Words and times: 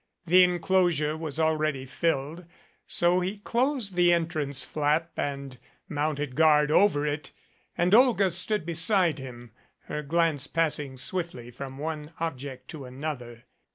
The 0.25 0.43
enclos 0.43 0.99
ure 0.99 1.15
was 1.15 1.39
already 1.39 1.85
filled, 1.85 2.45
so 2.87 3.19
he 3.19 3.37
closed 3.37 3.93
the 3.93 4.11
entrance 4.11 4.65
flap 4.65 5.11
and 5.15 5.59
mounted 5.87 6.35
guard 6.35 6.71
over 6.71 7.05
it 7.05 7.29
and 7.77 7.93
Olga 7.93 8.31
stood 8.31 8.65
beside 8.65 9.19
him, 9.19 9.51
her 9.81 10.01
glance 10.01 10.47
passing 10.47 10.97
swiftly 10.97 11.51
from 11.51 11.77
one 11.77 12.13
object 12.19 12.67
to 12.69 12.85
another. 12.85 13.43